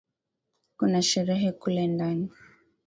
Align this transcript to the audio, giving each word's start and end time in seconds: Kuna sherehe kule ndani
Kuna 0.77 1.01
sherehe 1.01 1.51
kule 1.51 1.87
ndani 1.87 2.29